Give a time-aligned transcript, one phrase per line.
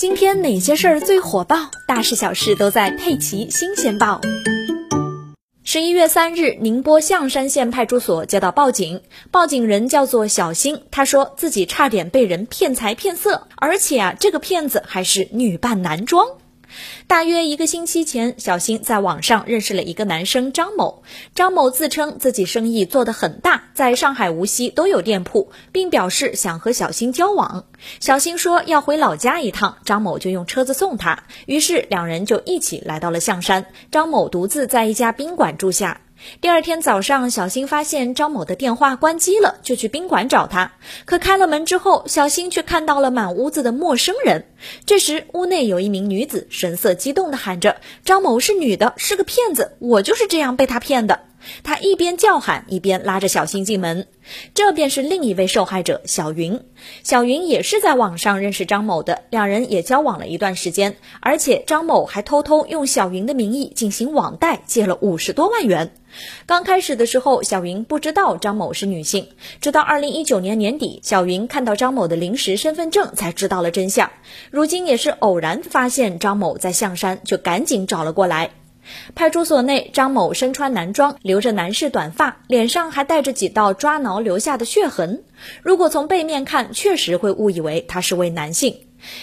[0.00, 1.70] 今天哪些事儿最火爆？
[1.86, 4.18] 大事小事都在《佩奇新鲜报》。
[5.62, 16.26] 十一月三日，宁波象山县派出所接到报警，报警人叫做小新，他说自己差点被人骗财骗色，而且啊，这个骗子还是女扮男装。
[17.06, 21.02] 大约一个星期前，小新在网上认识了一个男生张某。
[21.34, 27.64] 张某自称自己生意做得很大，在上海、无锡都有店铺，并表示想和小新交往。
[27.98, 31.24] 小新说要回老家一趟，张某就用车子送他。
[31.46, 33.66] 于是两人就一起来到了象山。
[33.90, 36.00] 张某独自在一家宾馆住下。
[36.40, 40.72] 第二天早上，小新发现张某的电话关机了，就去宾馆找他。
[41.04, 44.46] 可开了门之后，小新却看到了满屋子的陌生人。
[44.86, 51.20] 这时，屋内有一名女子神色激动地喊着：“张某是女的，是个骗子，我就是这样被他骗的。”
[51.62, 54.06] 他一边叫喊，一边拉着小新进门。
[54.54, 56.60] 这便是另一位受害者小云。
[57.02, 65.92] 小云也是在网上认识张某的，两人也交往了一段时间，而且张某还偷偷用小云的名义进行网贷，借了五十多万元。
[66.46, 69.28] 刚开始的时候，小云不知道张某是女性，
[69.60, 74.10] 直到二零一九年年底，小云看到张某的临时身份证，才知道了真相。
[74.50, 78.50] 如今也是偶然发现张某在象山，就赶紧找了过来。
[79.14, 85.22] 派出所内，张某身穿男装，留着男士短发，脸上还带着几道抓挠留下的血痕。
[85.62, 88.80] 如果从背面看，确实会误以为他是位男性。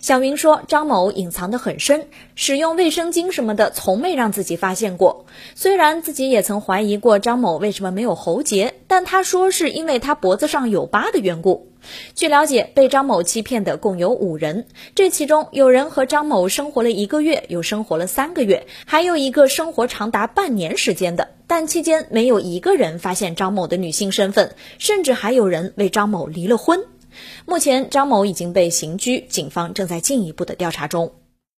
[0.00, 5.26] 小云说，张某隐藏得很深，使用卫生巾什么的，从没让自己发现过。
[5.54, 11.68] 虽然自己也曾怀疑过张某为什么没有喉结，但他说是因为他脖子上有疤的缘故。
[12.14, 26.84] 据了解，被张某欺骗的共有五人，这其中有人和张某生活了一个月，又生活了三个月，还有一个生活长达半年时间的，但期间没有一个人发现张某的女性身份，甚至还有人为张某离了婚。
[27.46, 31.12] 目前，张某已经被刑拘，警方正在进一步的调查中。